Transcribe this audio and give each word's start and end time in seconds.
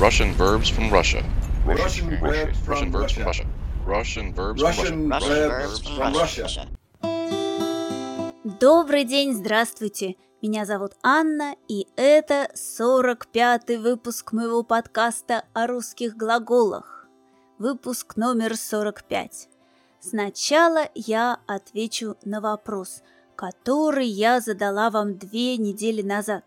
Russian 0.00 0.32
verbs 0.34 0.68
from 0.68 0.90
Russia. 0.90 1.24
Russian 1.66 2.20
verbs 2.20 2.56
Russian 2.68 2.92
from 2.92 2.92
verbs 2.92 3.12
from 3.12 3.24
Russia. 3.24 3.24
Russia. 3.24 3.46
Russian 3.84 4.32
verbs 4.32 4.62
Russian 4.62 4.86
from 4.86 5.10
Russia. 5.10 5.48
verbs 5.48 5.80
from 5.88 6.14
Russia. 6.14 6.68
Добрый 8.60 9.02
день, 9.02 9.34
здравствуйте! 9.34 10.14
Меня 10.40 10.66
зовут 10.66 10.92
Анна, 11.02 11.56
и 11.66 11.88
это 11.96 12.48
45-й 12.54 13.76
выпуск 13.78 14.32
моего 14.32 14.62
подкаста 14.62 15.42
о 15.52 15.66
русских 15.66 16.16
глаголах. 16.16 17.08
Выпуск 17.58 18.16
номер 18.16 18.56
45. 18.56 19.48
Сначала 19.98 20.88
я 20.94 21.40
отвечу 21.48 22.16
на 22.24 22.40
вопрос, 22.40 23.02
который 23.34 24.06
я 24.06 24.40
задала 24.40 24.90
вам 24.90 25.18
две 25.18 25.56
недели 25.56 26.02
назад. 26.02 26.44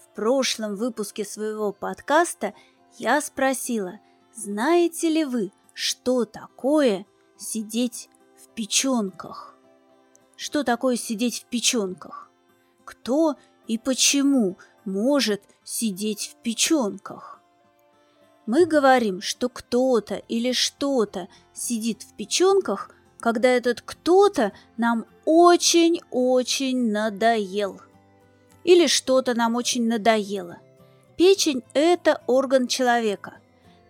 В 0.00 0.14
прошлом 0.14 0.76
выпуске 0.76 1.24
своего 1.24 1.72
подкаста 1.72 2.54
я 2.98 3.20
спросила, 3.20 4.00
знаете 4.34 5.08
ли 5.08 5.24
вы, 5.24 5.52
что 5.74 6.24
такое 6.24 7.06
сидеть 7.36 8.08
в 8.36 8.48
печенках? 8.54 9.54
Что 10.36 10.64
такое 10.64 10.96
сидеть 10.96 11.42
в 11.42 11.44
печенках? 11.46 12.30
Кто 12.84 13.36
и 13.66 13.78
почему 13.78 14.56
может 14.84 15.42
сидеть 15.64 16.34
в 16.34 16.42
печенках? 16.42 17.40
Мы 18.46 18.64
говорим, 18.64 19.20
что 19.20 19.48
кто-то 19.48 20.16
или 20.28 20.52
что-то 20.52 21.28
сидит 21.52 22.02
в 22.02 22.14
печенках, 22.14 22.90
когда 23.18 23.48
этот 23.48 23.82
кто-то 23.82 24.52
нам 24.76 25.04
очень-очень 25.24 26.92
надоел. 26.92 27.80
Или 28.62 28.86
что-то 28.86 29.34
нам 29.34 29.56
очень 29.56 29.88
надоело. 29.88 30.58
Печень– 31.16 31.62
это 31.74 32.22
орган 32.26 32.66
человека. 32.66 33.38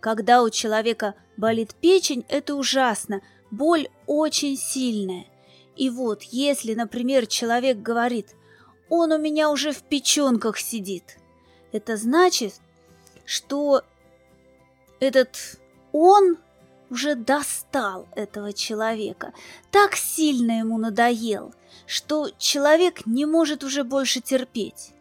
Когда 0.00 0.42
у 0.42 0.50
человека 0.50 1.14
болит 1.36 1.74
печень, 1.74 2.24
это 2.28 2.54
ужасно, 2.54 3.20
боль 3.50 3.88
очень 4.06 4.56
сильная. 4.56 5.26
И 5.74 5.90
вот, 5.90 6.22
если, 6.22 6.74
например, 6.74 7.26
человек 7.26 7.78
говорит 7.78 8.34
«он 8.88 9.12
у 9.12 9.18
меня 9.18 9.50
уже 9.50 9.72
в 9.72 9.82
печенках 9.82 10.58
сидит», 10.58 11.18
это 11.72 11.96
значит, 11.96 12.54
что 13.24 13.82
этот 15.00 15.58
«он» 15.92 16.38
уже 16.88 17.16
достал 17.16 18.06
этого 18.14 18.52
человека, 18.52 19.32
так 19.72 19.96
сильно 19.96 20.60
ему 20.60 20.78
надоел, 20.78 21.52
что 21.86 22.30
человек 22.38 23.06
не 23.06 23.26
может 23.26 23.64
уже 23.64 23.82
больше 23.82 24.20
терпеть. 24.20 24.92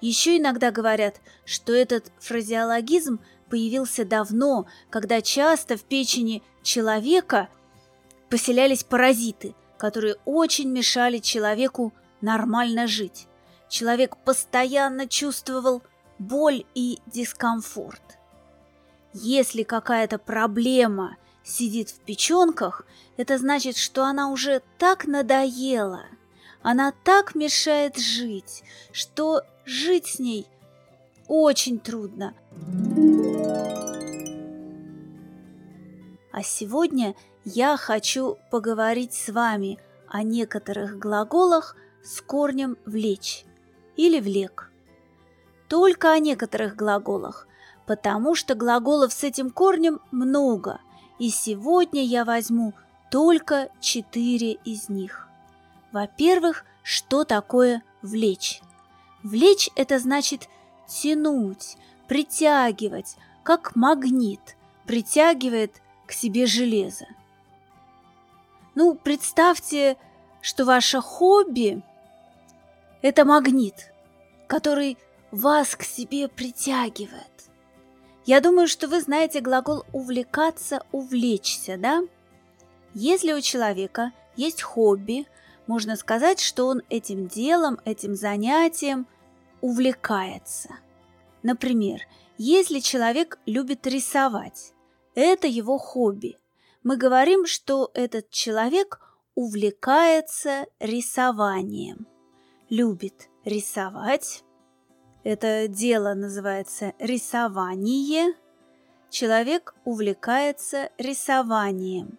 Еще 0.00 0.36
иногда 0.38 0.70
говорят, 0.70 1.20
что 1.44 1.72
этот 1.72 2.12
фразеологизм 2.18 3.20
появился 3.48 4.04
давно, 4.04 4.66
когда 4.90 5.22
часто 5.22 5.76
в 5.76 5.84
печени 5.84 6.42
человека 6.62 7.48
поселялись 8.28 8.84
паразиты, 8.84 9.54
которые 9.78 10.16
очень 10.24 10.68
мешали 10.70 11.18
человеку 11.18 11.92
нормально 12.20 12.86
жить. 12.86 13.26
Человек 13.68 14.16
постоянно 14.18 15.08
чувствовал 15.08 15.82
боль 16.18 16.64
и 16.74 16.98
дискомфорт. 17.06 18.02
Если 19.12 19.62
какая-то 19.62 20.18
проблема 20.18 21.16
сидит 21.42 21.90
в 21.90 22.00
печенках, 22.00 22.86
это 23.16 23.38
значит, 23.38 23.76
что 23.76 24.04
она 24.04 24.28
уже 24.30 24.62
так 24.78 25.06
надоела, 25.06 26.04
она 26.62 26.92
так 27.04 27.34
мешает 27.34 27.96
жить, 27.96 28.62
что 28.92 29.42
жить 29.66 30.06
с 30.06 30.18
ней 30.18 30.46
очень 31.28 31.78
трудно. 31.78 32.34
А 36.32 36.42
сегодня 36.42 37.14
я 37.44 37.76
хочу 37.76 38.38
поговорить 38.50 39.12
с 39.12 39.30
вами 39.30 39.78
о 40.08 40.22
некоторых 40.22 40.98
глаголах 40.98 41.76
с 42.02 42.20
корнем 42.20 42.76
«влечь» 42.86 43.44
или 43.96 44.20
«влек». 44.20 44.70
Только 45.68 46.12
о 46.12 46.18
некоторых 46.20 46.76
глаголах, 46.76 47.48
потому 47.86 48.36
что 48.36 48.54
глаголов 48.54 49.12
с 49.12 49.24
этим 49.24 49.50
корнем 49.50 50.00
много, 50.12 50.80
и 51.18 51.30
сегодня 51.30 52.04
я 52.04 52.24
возьму 52.24 52.74
только 53.10 53.70
четыре 53.80 54.52
из 54.52 54.88
них. 54.88 55.26
Во-первых, 55.90 56.64
что 56.84 57.24
такое 57.24 57.82
«влечь»? 58.02 58.60
«Влечь»– 59.26 59.70
это 59.74 59.98
значит 59.98 60.48
тянуть, 60.86 61.76
притягивать, 62.06 63.16
как 63.42 63.74
магнит 63.74 64.56
притягивает 64.86 65.82
к 66.06 66.12
себе 66.12 66.46
железо. 66.46 67.06
Ну, 68.76 68.94
представьте, 68.94 69.96
что 70.40 70.64
ваше 70.64 71.00
хобби– 71.00 71.82
это 73.02 73.24
магнит, 73.24 73.92
который 74.46 74.96
вас 75.32 75.74
к 75.74 75.82
себе 75.82 76.28
притягивает. 76.28 77.50
Я 78.26 78.40
думаю, 78.40 78.68
что 78.68 78.86
вы 78.86 79.00
знаете 79.00 79.40
глагол 79.40 79.84
«увлекаться», 79.92 80.84
«увлечься», 80.92 81.76
да? 81.76 82.02
Если 82.94 83.32
у 83.32 83.40
человека 83.40 84.12
есть 84.36 84.62
хобби, 84.62 85.26
можно 85.66 85.96
сказать, 85.96 86.38
что 86.38 86.68
он 86.68 86.82
этим 86.90 87.26
делом, 87.26 87.80
этим 87.84 88.14
занятием 88.14 89.08
увлекается. 89.60 90.70
Например, 91.42 92.00
если 92.38 92.80
человек 92.80 93.38
любит 93.46 93.86
рисовать, 93.86 94.72
это 95.14 95.46
его 95.46 95.78
хобби. 95.78 96.36
Мы 96.82 96.96
говорим, 96.96 97.46
что 97.46 97.90
этот 97.94 98.30
человек 98.30 99.00
увлекается 99.34 100.66
рисованием, 100.80 102.06
любит 102.68 103.28
рисовать. 103.44 104.44
Это 105.24 105.68
дело 105.68 106.14
называется 106.14 106.92
рисование. 106.98 108.34
Человек 109.10 109.74
увлекается 109.84 110.90
рисованием. 110.98 112.18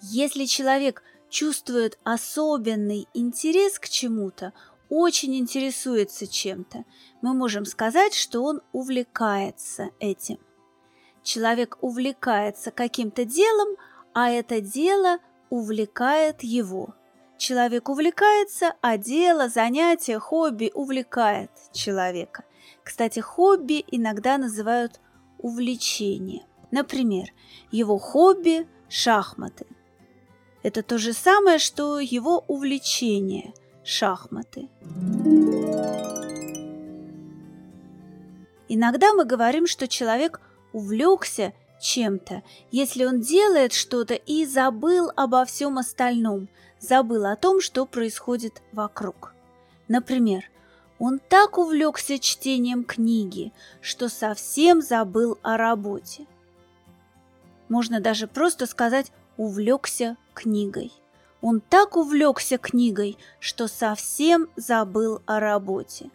Если 0.00 0.44
человек 0.44 1.02
чувствует 1.28 1.98
особенный 2.04 3.08
интерес 3.14 3.78
к 3.78 3.88
чему-то, 3.88 4.52
очень 4.88 5.36
интересуется 5.36 6.26
чем-то, 6.26 6.84
мы 7.20 7.34
можем 7.34 7.64
сказать, 7.64 8.14
что 8.14 8.42
он 8.42 8.62
увлекается 8.72 9.90
этим. 10.00 10.38
Человек 11.22 11.76
увлекается 11.80 12.70
каким-то 12.70 13.24
делом, 13.24 13.76
а 14.14 14.30
это 14.30 14.60
дело 14.60 15.18
увлекает 15.50 16.42
его. 16.42 16.94
Человек 17.36 17.88
увлекается, 17.88 18.74
а 18.80 18.96
дело, 18.96 19.48
занятие, 19.48 20.18
хобби 20.18 20.72
увлекает 20.74 21.50
человека. 21.72 22.44
Кстати, 22.82 23.20
хобби 23.20 23.84
иногда 23.90 24.38
называют 24.38 25.00
увлечением. 25.38 26.44
Например, 26.70 27.28
его 27.70 27.98
хобби– 27.98 28.66
шахматы. 28.88 29.66
Это 30.62 30.82
то 30.82 30.98
же 30.98 31.12
самое, 31.12 31.58
что 31.58 32.00
его 32.00 32.44
увлечение– 32.48 33.52
шахматы. 33.88 34.68
Иногда 38.68 39.14
мы 39.14 39.24
говорим, 39.24 39.66
что 39.66 39.88
человек 39.88 40.40
увлекся 40.74 41.54
чем-то, 41.80 42.42
если 42.70 43.06
он 43.06 43.20
делает 43.20 43.72
что-то 43.72 44.12
и 44.14 44.44
забыл 44.44 45.10
обо 45.16 45.44
всем 45.46 45.78
остальном, 45.78 46.48
забыл 46.80 47.24
о 47.24 47.36
том, 47.36 47.62
что 47.62 47.86
происходит 47.86 48.60
вокруг. 48.72 49.32
Например, 49.88 50.44
он 50.98 51.18
так 51.18 51.56
увлекся 51.56 52.18
чтением 52.18 52.84
книги, 52.84 53.52
что 53.80 54.10
совсем 54.10 54.82
забыл 54.82 55.38
о 55.42 55.56
работе. 55.56 56.26
Можно 57.68 58.00
даже 58.00 58.26
просто 58.26 58.66
сказать 58.66 59.12
«увлекся 59.38 60.16
книгой». 60.34 60.92
Он 61.40 61.60
так 61.60 61.96
увлекся 61.96 62.58
книгой, 62.58 63.16
что 63.38 63.68
совсем 63.68 64.48
забыл 64.56 65.22
о 65.26 65.38
работе. 65.38 66.10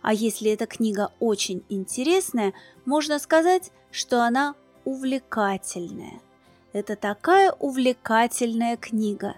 А 0.00 0.12
если 0.12 0.50
эта 0.50 0.66
книга 0.66 1.12
очень 1.20 1.64
интересная, 1.68 2.52
можно 2.84 3.20
сказать, 3.20 3.70
что 3.92 4.24
она 4.24 4.56
увлекательная. 4.84 6.20
Это 6.72 6.96
такая 6.96 7.52
увлекательная 7.52 8.76
книга. 8.76 9.36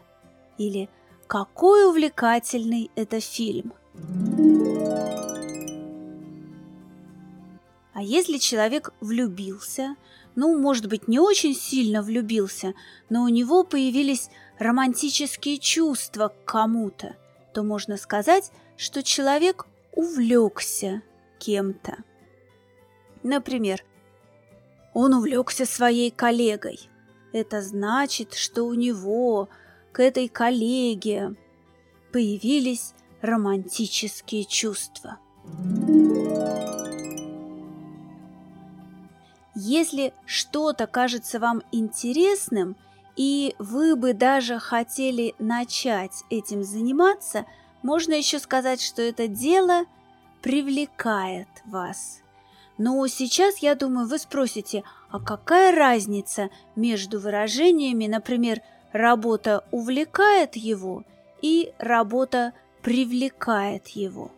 Или 0.56 0.88
какой 1.26 1.86
увлекательный 1.86 2.90
это 2.94 3.20
фильм. 3.20 3.74
А 7.92 8.02
если 8.02 8.38
человек 8.38 8.92
влюбился, 9.00 9.96
ну, 10.34 10.58
может 10.58 10.88
быть, 10.88 11.08
не 11.08 11.18
очень 11.18 11.54
сильно 11.54 12.02
влюбился, 12.02 12.74
но 13.08 13.22
у 13.22 13.28
него 13.28 13.64
появились 13.64 14.30
романтические 14.58 15.58
чувства 15.58 16.28
к 16.28 16.44
кому-то, 16.44 17.16
то 17.52 17.62
можно 17.62 17.96
сказать, 17.96 18.50
что 18.76 19.02
человек 19.02 19.66
увлекся 19.92 21.02
кем-то. 21.38 21.96
Например, 23.22 23.84
он 24.92 25.14
увлекся 25.14 25.66
своей 25.66 26.10
коллегой. 26.10 26.88
Это 27.32 27.62
значит, 27.62 28.34
что 28.34 28.64
у 28.64 28.74
него 28.74 29.48
к 29.92 30.00
этой 30.00 30.28
коллеге 30.28 31.34
появились 32.12 32.94
романтические 33.22 34.44
чувства. 34.44 35.18
Если 39.56 40.12
что-то 40.26 40.86
кажется 40.86 41.38
вам 41.38 41.62
интересным, 41.72 42.76
и 43.16 43.54
вы 43.58 43.96
бы 43.96 44.12
даже 44.12 44.58
хотели 44.58 45.34
начать 45.38 46.22
этим 46.30 46.62
заниматься, 46.62 47.46
можно 47.82 48.12
еще 48.12 48.38
сказать, 48.38 48.80
что 48.80 49.02
это 49.02 49.28
дело 49.28 49.84
привлекает 50.42 51.48
вас. 51.64 52.20
Но 52.76 53.06
сейчас, 53.06 53.58
я 53.58 53.74
думаю, 53.74 54.08
вы 54.08 54.18
спросите, 54.18 54.82
а 55.10 55.20
какая 55.20 55.74
разница 55.74 56.50
между 56.74 57.20
выражениями, 57.20 58.06
например, 58.06 58.60
«работа 58.92 59.64
увлекает 59.70 60.56
его» 60.56 61.04
и 61.40 61.72
«работа 61.78 62.52
привлекает 62.82 63.88
его»? 63.88 64.32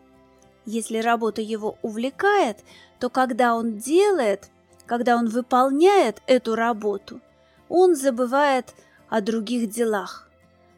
Если 0.67 0.99
работа 0.99 1.41
его 1.41 1.79
увлекает, 1.83 2.59
то 2.99 3.09
когда 3.09 3.55
он 3.55 3.79
делает– 3.79 4.51
когда 4.87 5.17
он 5.17 5.29
выполняет 5.29 6.23
эту 6.27 6.55
работу, 6.55 7.21
он 7.69 7.95
забывает 7.95 8.75
о 9.09 9.21
других 9.21 9.69
делах. 9.71 10.31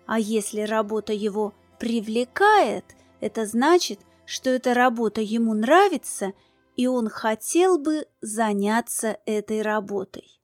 А 0.06 0.18
если 0.18 0.62
работа 0.62 1.12
его 1.12 1.54
привлекает, 1.78 2.84
это 3.20 3.46
значит, 3.46 4.00
что 4.24 4.50
эта 4.50 4.74
работа 4.74 5.20
ему 5.20 5.54
нравится, 5.54 6.32
и 6.76 6.86
он 6.86 7.08
хотел 7.08 7.78
бы 7.78 8.06
заняться 8.20 9.18
этой 9.26 9.62
работой. 9.62 10.40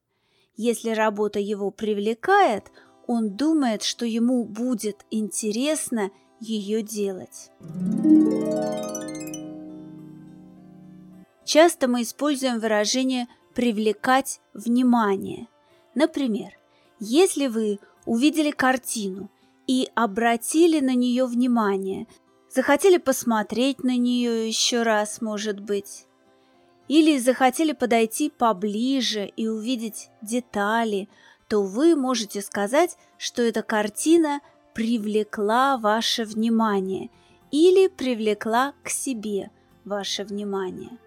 Если 0.56 0.90
работа 0.90 1.38
его 1.38 1.70
привлекает, 1.70 2.70
он 3.06 3.36
думает, 3.36 3.82
что 3.82 4.06
ему 4.06 4.44
будет 4.44 5.04
интересно 5.10 6.10
ее 6.40 6.82
делать. 6.82 7.50
Часто 11.44 11.88
мы 11.88 12.02
используем 12.02 12.58
выражение 12.58 13.28
привлекать 13.54 14.40
внимание. 14.54 15.48
Например, 15.94 16.56
если 16.98 17.46
вы 17.46 17.78
увидели 18.04 18.50
картину 18.50 19.30
и 19.66 19.88
обратили 19.94 20.80
на 20.80 20.94
нее 20.94 21.26
внимание, 21.26 22.06
захотели 22.50 22.98
посмотреть 22.98 23.82
на 23.82 23.96
нее 23.96 24.46
еще 24.46 24.82
раз, 24.82 25.20
может 25.20 25.60
быть, 25.60 26.06
или 26.88 27.18
захотели 27.18 27.72
подойти 27.72 28.30
поближе 28.30 29.26
и 29.26 29.48
увидеть 29.48 30.10
детали, 30.20 31.08
то 31.48 31.62
вы 31.62 31.96
можете 31.96 32.42
сказать, 32.42 32.96
что 33.16 33.42
эта 33.42 33.62
картина 33.62 34.40
привлекла 34.74 35.78
ваше 35.78 36.24
внимание 36.24 37.10
или 37.50 37.88
привлекла 37.88 38.74
к 38.82 38.88
себе 38.88 39.50
ваше 39.84 40.24
внимание. 40.24 40.98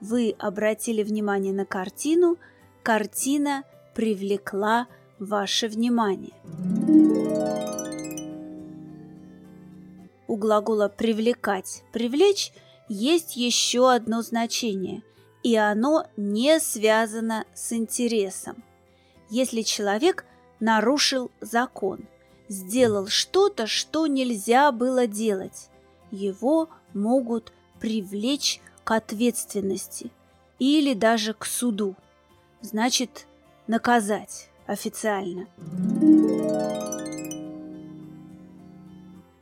Вы 0.00 0.34
обратили 0.38 1.02
внимание 1.02 1.52
на 1.52 1.64
картину, 1.64 2.36
картина 2.82 3.64
привлекла 3.96 4.88
ваше 5.18 5.68
внимание. 5.68 6.34
У 10.28 10.36
глагола 10.36 10.88
«привлекать», 10.88 11.82
«привлечь» 11.94 12.52
есть 12.90 13.36
еще 13.36 13.90
одно 13.90 14.20
значение, 14.20 15.02
и 15.42 15.56
оно 15.56 16.06
не 16.18 16.60
связано 16.60 17.46
с 17.54 17.72
интересом. 17.72 18.62
Если 19.30 19.62
человек 19.62 20.26
нарушил 20.60 21.30
закон, 21.40 22.00
сделал 22.48 23.06
что-то, 23.06 23.66
что 23.66 24.06
нельзя 24.06 24.72
было 24.72 25.06
делать, 25.06 25.70
его 26.10 26.68
могут 26.92 27.50
привлечь 27.80 28.60
к 28.84 28.90
ответственности 28.90 30.10
или 30.58 30.92
даже 30.92 31.32
к 31.32 31.46
суду. 31.46 31.96
Значит, 32.60 33.26
наказать 33.66 34.50
официально. 34.66 35.46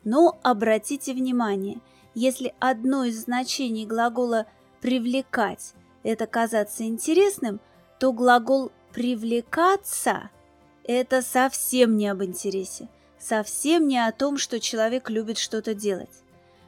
Но 0.04 0.38
обратите 0.42 1.14
внимание, 1.14 1.80
если 2.14 2.54
одно 2.58 3.04
из 3.04 3.24
значений 3.24 3.86
глагола 3.86 4.46
«привлекать»– 4.80 5.74
это 6.02 6.26
казаться 6.26 6.84
интересным, 6.84 7.60
то 7.98 8.12
глагол 8.12 8.70
«привлекаться»– 8.92 10.30
это 10.84 11.22
совсем 11.22 11.96
не 11.96 12.08
об 12.08 12.22
интересе, 12.22 12.88
совсем 13.18 13.88
не 13.88 13.98
о 13.98 14.12
том, 14.12 14.36
что 14.36 14.60
человек 14.60 15.08
любит 15.08 15.38
что-то 15.38 15.74
делать. 15.74 16.22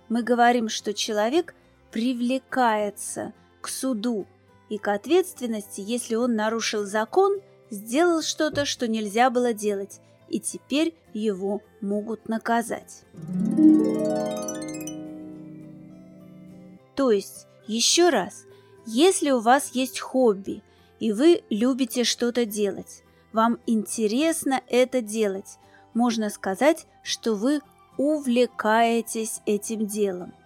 Мы 0.09 0.23
говорим, 0.23 0.69
что 0.69 0.95
человек– 0.95 1.55
привлекается 1.97 3.33
к 3.63 3.69
суду 3.69 4.27
и 4.69 4.79
к 4.79 4.89
ответственности, 4.89 5.81
если 5.81 6.15
он 6.15 6.35
нарушил 6.35 6.85
закон, 6.85 7.41
сделал 7.71 8.23
что-то, 8.23 8.65
что 8.65 8.89
нельзя 8.89 9.31
было 9.31 9.53
делать, 9.53 10.01
и 10.29 10.41
теперь 10.41 10.95
его 11.13 11.63
могут 11.81 12.29
наказать. 12.29 13.03
То 16.95 17.11
есть, 17.11 17.47
еще 17.67 18.09
раз, 18.09 18.45
если 18.87 19.31
у 19.31 19.41
вас 19.41 19.71
есть 19.73 20.01
хобби, 20.01 20.63
и 20.99 21.13
вы 21.13 21.43
любите 21.51 22.05
что-то 22.05 22.47
делать, 22.47 23.03
вам 23.33 23.59
интересно 23.67 24.63
это 24.69 25.03
делать, 25.03 25.59
можно 25.95 26.31
сказать, 26.31 26.87
что 27.03 27.35
вы 27.35 27.61
увлекаетесь 27.97 29.41
этим 29.47 29.87
делом– 29.87 30.35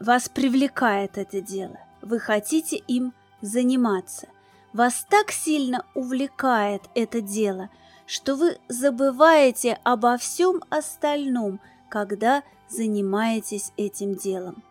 вас 0.00 0.28
привлекает 0.28 1.18
это 1.18 1.40
дело, 1.40 1.78
вы 2.02 2.18
хотите 2.18 2.76
им 2.76 3.14
заниматься. 3.44 4.28
Вас 4.72 5.06
так 5.08 5.30
сильно 5.30 5.84
увлекает 5.94 6.82
это 6.94 7.20
дело, 7.20 7.70
что 8.06 8.34
вы 8.34 8.58
забываете 8.68 9.78
обо 9.84 10.16
всем 10.16 10.62
остальном, 10.70 11.60
когда 11.88 12.42
занимаетесь 12.68 13.72
этим 13.76 14.16
делом. 14.16 14.62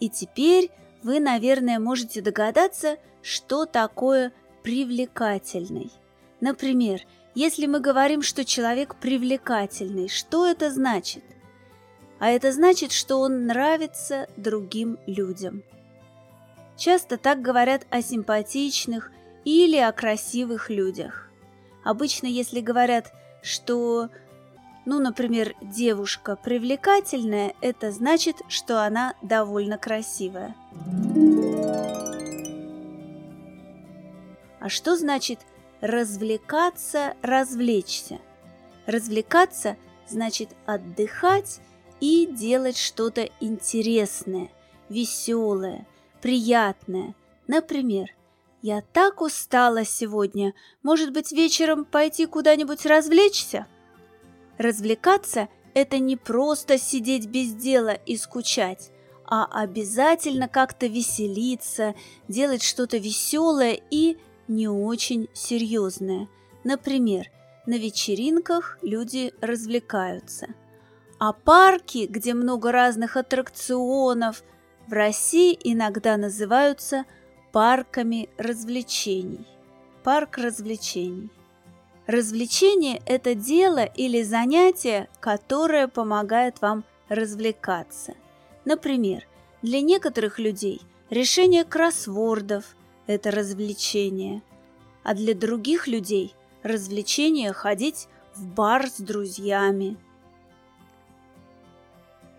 И 0.00 0.08
теперь 0.08 0.70
вы, 1.02 1.20
наверное, 1.20 1.78
можете 1.78 2.20
догадаться, 2.20 2.96
что 3.22 3.64
такое 3.64 4.32
привлекательный. 4.62 5.92
Например, 6.40 7.00
если 7.34 7.66
мы 7.66 7.80
говорим, 7.80 8.22
что 8.22 8.44
человек 8.44 8.96
привлекательный, 8.96 10.08
что 10.08 10.46
это 10.46 10.70
значит? 10.70 11.22
А 12.18 12.30
это 12.30 12.52
значит, 12.52 12.92
что 12.92 13.20
он 13.20 13.46
нравится 13.46 14.28
другим 14.36 14.98
людям. 15.06 15.62
Часто 16.76 17.16
так 17.16 17.42
говорят 17.42 17.86
о 17.90 18.02
симпатичных 18.02 19.10
или 19.44 19.76
о 19.76 19.92
красивых 19.92 20.70
людях. 20.70 21.28
Обычно, 21.84 22.26
если 22.26 22.60
говорят, 22.60 23.12
что, 23.42 24.08
ну, 24.84 24.98
например, 24.98 25.54
девушка 25.62 26.36
привлекательная, 26.36 27.54
это 27.60 27.92
значит, 27.92 28.36
что 28.48 28.84
она 28.84 29.14
довольно 29.22 29.78
красивая. 29.78 30.54
А 34.58 34.68
что 34.68 34.96
значит– 34.96 35.40
развлекаться, 35.80 37.14
развлечься. 37.22 38.18
Развлекаться 38.86 39.76
значит 40.08 40.50
отдыхать 40.64 41.60
и 42.00 42.26
делать 42.26 42.76
что-то 42.76 43.28
интересное, 43.40 44.50
веселое, 44.88 45.86
приятное. 46.20 47.14
Например, 47.46 48.08
«Я 48.62 48.82
так 48.92 49.20
устала 49.20 49.84
сегодня, 49.84 50.54
может 50.82 51.12
быть, 51.12 51.32
вечером 51.32 51.84
пойти 51.84 52.26
куда-нибудь 52.26 52.84
развлечься?» 52.86 53.66
Развлекаться– 54.58 55.48
это 55.74 55.98
не 55.98 56.16
просто 56.16 56.78
сидеть 56.78 57.26
без 57.26 57.52
дела 57.54 57.92
и 57.92 58.16
скучать, 58.16 58.90
а 59.26 59.44
обязательно 59.44 60.48
как-то 60.48 60.86
веселиться, 60.86 61.94
делать 62.28 62.62
что-то 62.62 62.96
веселое 62.96 63.78
и 63.90 64.16
не 64.48 64.68
очень 64.68 65.28
серьезное. 65.34 66.28
Например, 66.64 67.30
на 67.66 67.74
вечеринках 67.74 68.78
люди 68.82 69.34
развлекаются. 69.40 70.48
А 71.18 71.32
парки, 71.32 72.06
где 72.10 72.34
много 72.34 72.72
разных 72.72 73.16
аттракционов, 73.16 74.42
в 74.86 74.92
России 74.92 75.58
иногда 75.64 76.16
называются 76.16 77.04
парками 77.52 78.28
развлечений. 78.36 79.46
Парк 80.02 80.38
развлечений. 80.38 81.30
Развлечение– 82.06 83.02
это 83.06 83.34
дело 83.34 83.84
или 83.84 84.22
занятие, 84.22 85.08
которое 85.18 85.88
помогает 85.88 86.60
вам 86.60 86.84
развлекаться. 87.08 88.14
Например, 88.64 89.26
Для 89.62 89.80
некоторых 89.80 90.38
людей 90.38 90.82
решение 91.10 91.64
кроссвордов– 91.64 92.76
это 93.08 93.32
развлечение, 93.32 94.42
а 95.02 95.14
для 95.14 95.34
других 95.34 95.88
людей 95.88 96.36
развлечение– 96.62 97.52
ходить 97.54 98.06
в 98.36 98.46
бар 98.46 98.88
с 98.88 98.98
друзьями. 98.98 99.96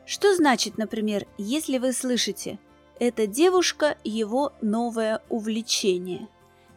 Что 0.08 0.34
значит, 0.34 0.78
например, 0.78 1.28
если 1.38 1.80
вы 1.80 1.92
слышите 1.92 2.60
«эта 2.98 3.28
девушка– 3.28 3.98
его 4.06 4.54
новое 4.62 5.22
увлечение»? 5.28 6.30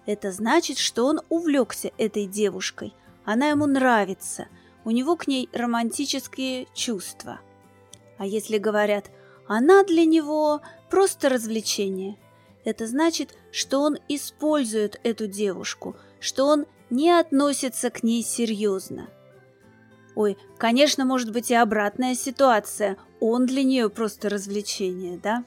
Это 0.04 0.32
значит, 0.32 0.78
что 0.78 1.06
он 1.06 1.20
увлекся 1.28 1.92
этой 1.96 2.26
девушкой, 2.26 2.92
она 3.24 3.50
ему 3.50 3.66
нравится, 3.66 4.48
у 4.84 4.90
него 4.90 5.14
к 5.14 5.28
ней 5.28 5.48
романтические 5.52 6.66
чувства. 6.74 7.38
А 8.18 8.26
если 8.26 8.58
говорят 8.58 9.12
«она 9.46 9.84
для 9.84 10.04
него 10.04 10.60
просто 10.90 11.28
развлечение», 11.28 12.18
это 12.64 12.88
значит, 12.88 13.38
что 13.52 13.78
он 13.78 13.96
использует 14.08 14.98
эту 15.04 15.28
девушку, 15.28 15.94
что 16.18 16.46
он 16.46 16.66
не 16.90 17.10
относится 17.12 17.90
к 17.90 18.02
ней 18.02 18.24
серьезно. 18.24 19.08
Ой, 20.16 20.36
конечно, 20.58 21.04
может 21.04 21.32
быть 21.32 21.52
и 21.52 21.54
обратная 21.54 22.16
ситуация. 22.16 22.98
Он 23.20 23.44
для 23.44 23.62
нее 23.62 23.90
просто 23.90 24.30
развлечение, 24.30 25.18
да? 25.18 25.44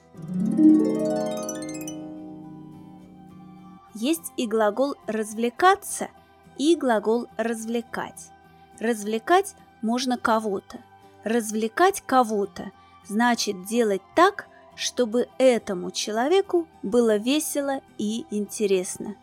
Есть 3.96 4.32
и 4.38 4.48
глагол 4.48 4.96
«развлекаться», 5.08 6.10
и 6.58 6.76
глагол 6.76 7.28
«развлекать». 7.38 8.32
Развлекать 8.80 9.56
можно 9.82 10.18
кого-то. 10.18 10.80
Развлекать 11.24 12.02
кого-то 12.02 12.72
значит 13.08 13.66
делать 13.66 14.02
так, 14.16 14.48
чтобы 14.76 15.28
этому 15.38 15.92
человеку 15.92 16.68
было 16.82 17.18
весело 17.18 17.82
и 17.98 18.26
интересно. 18.30 19.16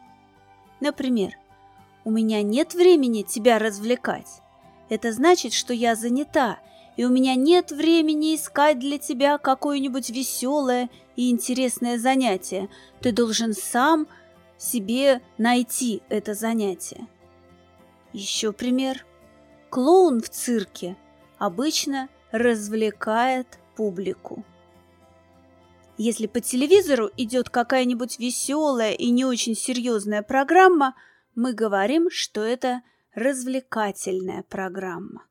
Например, 0.81 1.37
«У 2.05 2.11
меня 2.11 2.43
нет 2.43 2.75
времени 2.75 3.23
тебя 3.23 3.59
развлекать». 3.59 4.43
Это 4.89 5.13
значит, 5.13 5.53
что 5.53 5.73
я 5.73 5.95
занята, 5.95 6.59
и 6.97 7.05
у 7.05 7.09
меня 7.09 7.35
нет 7.35 7.71
времени 7.71 8.35
искать 8.35 8.79
для 8.79 8.99
тебя 8.99 9.39
какое-нибудь 9.39 10.11
веселое 10.11 10.91
и 11.17 11.31
интересное 11.31 11.99
занятие. 11.99 12.69
Ты 13.01 13.13
должен 13.13 13.55
сам 13.55 14.07
себе 14.59 15.23
найти 15.39 16.03
это 16.09 16.35
занятие. 16.35 17.07
Еще 18.13 18.53
пример. 18.53 19.07
Клоун 19.71 20.21
в 20.21 20.29
цирке 20.29 20.97
обычно 21.39 22.09
развлекает 22.33 23.59
публику. 23.77 24.45
Если 25.97 26.27
по 26.27 26.41
телевизору 26.41 27.11
идет 27.17 27.51
какая-нибудь 27.51 28.19
веселая 28.19 28.93
и 28.93 29.11
не 29.11 29.25
очень 29.25 29.55
серьезная 29.55 30.23
программа, 30.23 30.95
мы 31.35 31.53
говорим, 31.53 32.09
что 32.11 32.43
это 32.43 32.83
развлекательная 33.15 34.45
программа. 34.49 35.25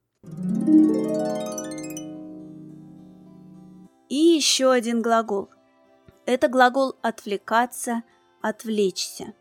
И 4.09 4.15
еще 4.15 4.71
один 4.71 5.01
глагол. 5.01 5.49
Это 6.25 6.47
глагол 6.47 6.95
«отвлекаться», 7.01 8.03
«отвлечься». 8.41 9.33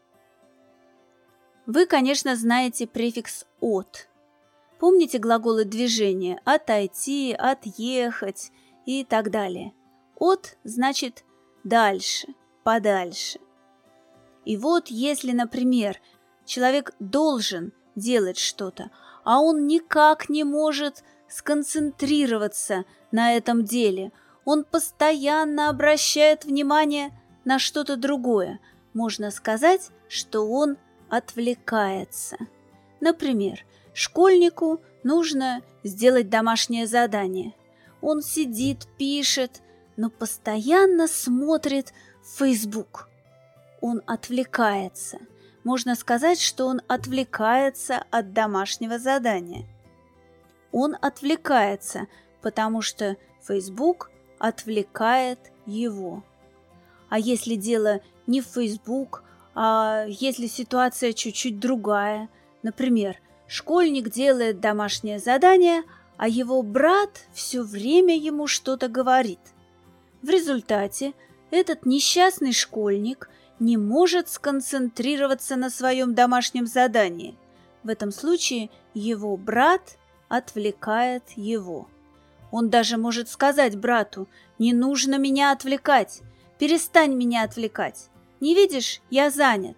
Вы, 1.66 1.86
конечно, 1.86 2.36
знаете 2.36 2.86
префикс 2.86 3.46
«от». 3.60 4.08
Помните 4.78 5.18
глаголы 5.18 5.64
движения 5.64 6.40
«отойти», 6.44 7.32
«отъехать» 7.32 8.52
и 8.86 9.04
так 9.04 9.30
далее. 9.30 9.72
От 10.16 10.56
значит 10.64 11.24
дальше, 11.64 12.28
подальше. 12.62 13.40
И 14.44 14.56
вот 14.56 14.88
если, 14.88 15.32
например, 15.32 16.00
человек 16.44 16.94
должен 16.98 17.72
делать 17.96 18.38
что-то, 18.38 18.90
а 19.24 19.40
он 19.40 19.66
никак 19.66 20.28
не 20.28 20.44
может 20.44 21.04
сконцентрироваться 21.28 22.84
на 23.12 23.36
этом 23.36 23.64
деле, 23.64 24.12
он 24.48 24.64
постоянно 24.64 25.68
обращает 25.68 26.46
внимание 26.46 27.10
на 27.44 27.58
что-то 27.58 27.98
другое, 27.98 28.60
можно 28.94 29.30
сказать, 29.30 29.90
что 30.08 30.48
он 30.48 30.78
отвлекается. 31.10 32.38
Например, 32.98 33.62
школьнику 33.92 34.80
нужно 35.04 35.60
сделать 35.84 36.30
домашнее 36.30 36.86
задание. 36.86 37.52
Он 38.00 38.22
сидит, 38.22 38.86
пишет, 38.96 39.60
но 39.98 40.08
постоянно 40.08 41.08
смотрит 41.08 41.92
в 42.22 42.38
Facebook. 42.38 43.10
Он 43.82 44.00
отвлекается. 44.06 45.18
Можно 45.62 45.94
сказать, 45.94 46.40
что 46.40 46.68
он 46.68 46.80
отвлекается 46.88 48.02
от 48.10 48.32
домашнего 48.32 48.98
задания. 48.98 49.66
Он 50.72 50.96
отвлекается, 51.02 52.06
потому 52.40 52.80
что 52.80 53.18
Facebook 53.46 54.10
отвлекает 54.38 55.38
его. 55.66 56.22
А 57.08 57.18
если 57.18 57.54
дело 57.54 58.00
не 58.26 58.40
в 58.40 58.46
Facebook, 58.46 59.22
а 59.54 60.04
если 60.08 60.46
ситуация 60.46 61.12
чуть-чуть 61.12 61.58
другая, 61.58 62.28
например, 62.62 63.16
школьник 63.46 64.10
делает 64.10 64.60
домашнее 64.60 65.18
задание, 65.18 65.82
а 66.16 66.28
его 66.28 66.62
брат 66.62 67.26
все 67.32 67.62
время 67.62 68.16
ему 68.16 68.46
что-то 68.46 68.88
говорит– 68.88 69.40
в 70.22 70.30
результате 70.30 71.14
этот 71.50 71.86
несчастный 71.86 72.52
школьник 72.52 73.30
не 73.60 73.76
может 73.76 74.28
сконцентрироваться 74.28 75.56
на 75.56 75.70
своем 75.70 76.14
домашнем 76.14 76.66
задании. 76.66 77.36
В 77.82 77.88
этом 77.88 78.10
случае 78.10 78.70
его 78.94 79.36
брат 79.36 79.96
отвлекает 80.28 81.22
его. 81.36 81.88
Он 82.50 82.70
даже 82.70 82.96
может 82.96 83.28
сказать 83.28 83.76
брату 83.76 84.28
«Не 84.58 84.72
нужно 84.72 85.18
меня 85.18 85.52
отвлекать, 85.52 86.22
перестань 86.58 87.14
меня 87.14 87.44
отвлекать. 87.44 88.08
Не 88.40 88.54
видишь, 88.54 89.00
я 89.10 89.30
занят». 89.30 89.76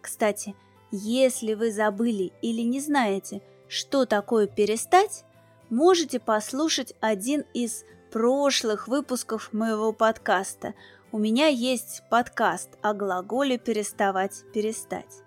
Кстати, 0.00 0.54
если 0.90 1.54
вы 1.54 1.70
забыли 1.70 2.32
или 2.40 2.62
не 2.62 2.80
знаете, 2.80 3.42
что 3.68 4.06
такое 4.06 4.46
перестать, 4.46 5.24
можете 5.68 6.18
послушать 6.18 6.94
один 7.00 7.44
из 7.52 7.84
прошлых 8.10 8.88
выпусков 8.88 9.52
моего 9.52 9.92
подкаста. 9.92 10.74
У 11.12 11.18
меня 11.18 11.48
есть 11.48 12.02
подкаст 12.10 12.70
о 12.80 12.94
глаголе 12.94 13.58
«переставать 13.58 14.44
перестать». 14.54 15.22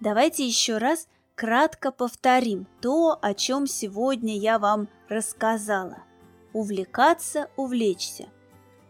Давайте 0.00 0.44
еще 0.44 0.78
раз 0.78 1.06
кратко 1.42 1.90
повторим 1.90 2.68
то, 2.80 3.18
о 3.20 3.34
чем 3.34 3.66
сегодня 3.66 4.38
я 4.38 4.60
вам 4.60 4.88
рассказала. 5.08 6.04
Увлекаться, 6.52 7.48
увлечься. 7.56 8.28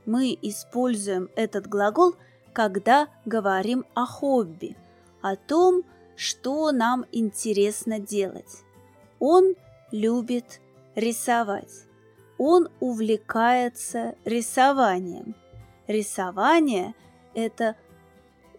Мы 0.05 0.39
используем 0.43 1.31
этот 1.35 1.67
глагол, 1.67 2.15
когда 2.53 3.09
говорим 3.25 3.87
о 3.95 4.05
хобби, 4.05 4.77
о 5.23 5.37
том, 5.37 5.83
что 6.15 6.73
нам 6.73 7.07
интересно 7.11 7.99
делать. 7.99 8.65
Он 9.19 9.55
любит 9.91 10.61
рисовать. 10.95 11.87
Он 12.37 12.69
увлекается 12.81 14.15
рисованием. 14.27 15.35
Рисование– 15.87 16.95
это 17.35 17.77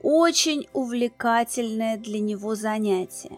очень 0.01 0.67
увлекательное 0.73 1.97
для 1.97 2.19
него 2.19 2.55
занятие. 2.55 3.37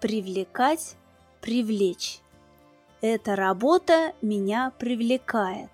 Привлекать, 0.00 0.96
привлечь. 1.40 2.20
Эта 3.00 3.36
работа 3.36 4.12
меня 4.22 4.72
привлекает. 4.78 5.70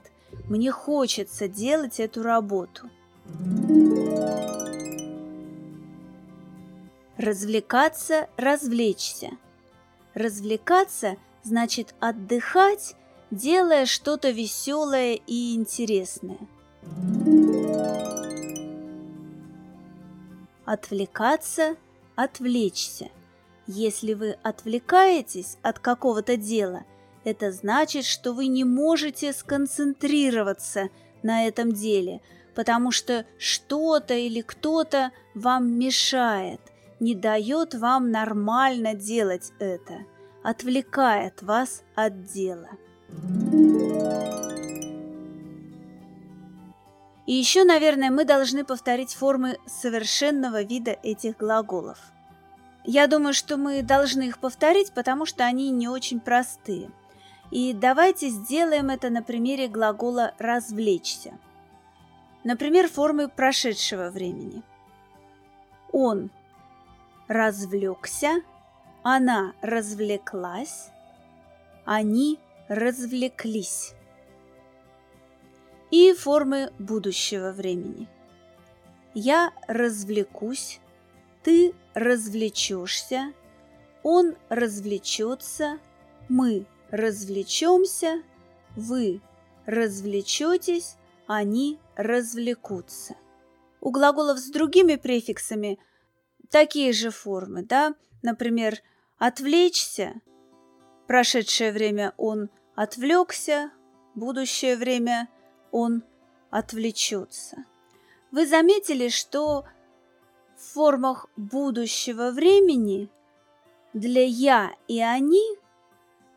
Мне 0.49 0.71
хочется 0.71 1.49
делать 1.49 2.01
эту 2.01 2.23
работу. 2.23 2.91
Развлекаться, 7.17 8.29
развлечься. 8.37 9.31
Развлекаться 10.15 11.17
значит 11.43 11.95
отдыхать, 12.01 12.97
делая 13.31 13.87
что-то 13.87 14.31
веселое 14.31 15.15
и 15.27 15.55
интересное. 15.55 16.39
Отвлекаться, 20.65 21.77
отвлечься. 22.17 23.09
Если 23.67 24.15
вы 24.15 24.37
отвлекаетесь 24.43 25.59
от 25.63 25.79
какого-то 25.79 26.37
дела, 26.37 26.85
это 27.25 27.53
значит, 27.53 28.05
что 28.05 28.33
вы 28.33 28.47
не 28.47 28.65
можете 28.65 29.33
сконцентрироваться 29.33 30.91
на 31.23 31.47
этом 31.47 31.73
деле, 31.73 32.21
потому 32.55 32.91
что 32.91 33.25
что-то 33.39 34.15
или 34.15 34.43
кто-то 34.43 35.11
вам 35.35 35.79
мешает– 35.79 36.61
не 37.01 37.15
дает 37.15 37.75
вам 37.75 38.11
нормально 38.11 38.95
делать 38.95 39.53
это, 39.59 40.05
отвлекает 40.43 41.43
вас 41.43 41.83
от 41.95 42.25
дела. 42.25 42.71
И 47.27 47.33
еще, 47.33 47.65
наверное, 47.65 48.11
мы 48.11 48.25
должны 48.25 48.65
повторить 48.65 49.15
формы 49.15 49.59
совершенного 49.67 50.63
вида 50.63 50.97
этих 51.03 51.39
глаголов. 51.39 51.99
Я 52.85 53.07
думаю, 53.07 53.33
что 53.33 53.57
мы 53.57 53.83
должны 53.83 54.25
их 54.25 54.39
повторить, 54.39 54.93
потому 54.93 55.25
что 55.25 55.45
они 55.45 55.71
не 55.71 55.89
очень 55.89 56.21
простые. 56.21 56.91
И 57.51 57.73
давайте 57.73 58.29
сделаем 58.29 58.91
это 58.91 59.09
на 59.09 59.23
примере 59.23 59.69
глагола 59.69 60.35
«развлечься». 60.39 61.39
Например, 62.43 62.89
формы 62.89 63.29
прошедшего 63.29 64.11
времени. 64.11 64.63
Он 65.93 66.31
развлекся, 67.27 68.43
она 69.03 69.55
развлеклась, 69.63 70.91
они 71.87 72.39
развлеклись 72.69 73.95
и 75.95 76.13
формы 76.13 76.73
будущего 76.81 77.53
времени. 77.53 78.09
Я 79.15 79.53
развлекусь, 79.69 80.81
ты 81.45 81.73
развлечешься, 81.95 83.33
он 84.03 84.35
развлечется, 84.49 85.79
мы 86.29 86.67
развлечемся, 86.91 88.25
вы 88.75 89.21
развлечетесь, 89.67 90.97
они 91.29 91.79
развлекутся. 91.95 93.15
У 93.81 93.93
глаголов 93.93 94.41
с 94.41 94.51
другими 94.51 94.97
префиксами 94.97 95.79
такие 96.51 96.93
же 96.93 97.11
формы, 97.11 97.63
да? 97.63 97.95
Например, 98.21 98.81
отвлечься, 99.19 100.15
прошедшее 101.07 101.71
время 101.71 102.15
он 102.17 102.51
отвлекся, 102.75 103.71
будущее 104.17 104.75
время 104.77 105.29
он 105.75 106.05
отвлечется. 106.51 107.65
Вы 108.31 108.47
заметили, 108.47 109.09
что 109.09 109.65
в 110.57 110.61
формах 110.61 111.27
будущего 111.37 112.31
времени 112.31 113.11
для 113.93 114.25
«я» 114.25 114.71
и 114.87 115.01
«они» 115.01 115.43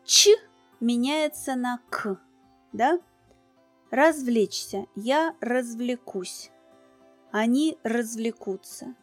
«ч» 0.04 0.36
меняется 0.80 1.54
на 1.54 1.78
«к», 1.88 2.20
да? 2.72 2.98
Развлечься. 3.92 4.86
Я 4.96 5.36
развлекусь. 5.40 6.50
Они 7.30 7.78
развлекутся. 7.84 8.96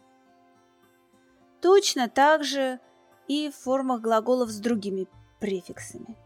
Точно 1.61 2.09
так 2.09 2.43
же 2.43 2.81
и 3.29 3.49
в 3.49 3.55
формах 3.55 4.01
глаголов 4.01 4.49
с 4.49 4.59
другими 4.59 5.07
префиксами. 5.39 6.17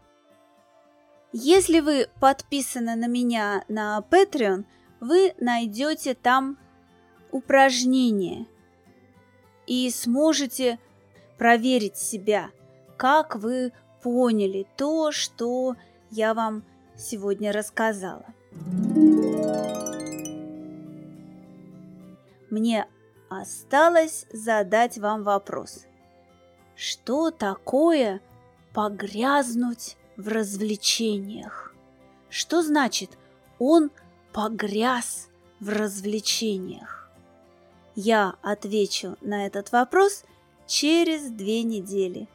Если 1.32 1.78
вы 1.78 2.08
подписаны 2.18 2.96
на 2.96 3.06
меня 3.06 3.64
на 3.68 4.04
Patreon, 4.10 4.64
вы 4.98 5.32
найдете 5.38 6.14
там 6.14 6.58
упражнения 7.30 8.46
и 9.68 9.88
сможете 9.90 10.80
проверить 11.38 11.96
себя, 11.96 12.50
как 12.96 13.36
вы 13.36 13.72
поняли 14.02 14.66
то, 14.76 15.12
что 15.12 15.76
я 16.10 16.34
вам 16.34 16.64
сегодня 16.96 17.52
рассказала. 17.52 18.26
Мне 22.50 22.88
осталось 23.28 24.26
задать 24.32 24.98
вам 24.98 25.22
вопрос. 25.22 25.86
Что 26.74 27.30
такое 27.30 28.20
погрязнуть 28.74 29.96
в 30.20 30.28
развлечениях. 30.28 31.74
Что 32.28 32.62
значит 32.62 33.10
«он 33.58 33.90
погряз 34.32 35.28
в 35.58 35.68
развлечениях»? 35.70 37.10
Я 37.96 38.34
отвечу 38.42 39.16
на 39.20 39.46
этот 39.46 39.72
вопрос 39.72 40.24
через 40.66 41.30
две 41.30 41.62
недели. 41.62 42.28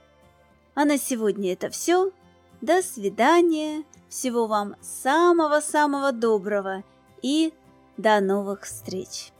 А 0.73 0.83
на 0.85 0.97
сегодня 0.97 1.53
это 1.53 1.69
все. 1.69 2.11
До 2.61 2.81
свидания. 2.81 3.83
Всего 4.09 4.47
вам 4.47 4.75
самого-самого 4.81 6.11
доброго 6.11 6.83
и 7.21 7.53
до 7.97 8.19
новых 8.19 8.63
встреч. 8.63 9.31